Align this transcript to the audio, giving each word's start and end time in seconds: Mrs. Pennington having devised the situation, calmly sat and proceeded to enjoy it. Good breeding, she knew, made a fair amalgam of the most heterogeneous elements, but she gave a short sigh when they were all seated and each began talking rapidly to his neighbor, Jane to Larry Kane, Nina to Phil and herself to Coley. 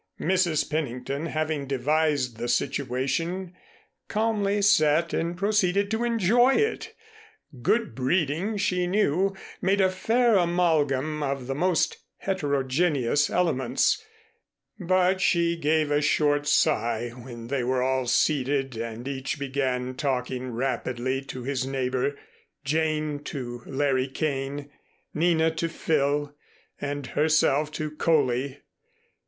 Mrs. 0.19 0.67
Pennington 0.67 1.27
having 1.27 1.67
devised 1.67 2.37
the 2.37 2.47
situation, 2.47 3.53
calmly 4.07 4.59
sat 4.63 5.13
and 5.13 5.37
proceeded 5.37 5.91
to 5.91 6.03
enjoy 6.03 6.55
it. 6.55 6.95
Good 7.61 7.93
breeding, 7.93 8.57
she 8.57 8.87
knew, 8.87 9.35
made 9.61 9.79
a 9.79 9.91
fair 9.91 10.37
amalgam 10.37 11.21
of 11.21 11.45
the 11.45 11.53
most 11.53 11.97
heterogeneous 12.17 13.29
elements, 13.29 14.03
but 14.79 15.21
she 15.21 15.55
gave 15.55 15.91
a 15.91 16.01
short 16.01 16.47
sigh 16.47 17.09
when 17.11 17.49
they 17.49 17.63
were 17.63 17.83
all 17.83 18.07
seated 18.07 18.75
and 18.77 19.07
each 19.07 19.37
began 19.37 19.93
talking 19.93 20.49
rapidly 20.49 21.21
to 21.25 21.43
his 21.43 21.67
neighbor, 21.67 22.17
Jane 22.65 23.19
to 23.25 23.61
Larry 23.67 24.07
Kane, 24.07 24.71
Nina 25.13 25.53
to 25.53 25.69
Phil 25.69 26.33
and 26.79 27.05
herself 27.05 27.71
to 27.73 27.91
Coley. 27.91 28.61